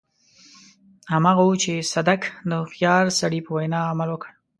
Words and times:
هماغه 1.13 1.43
و 1.47 1.53
چې 1.63 1.73
صدک 1.93 2.21
د 2.49 2.51
هوښيار 2.61 3.05
سړي 3.19 3.39
په 3.43 3.51
وينا 3.55 3.79
عمل 3.91 4.09
وکړ. 4.11 4.29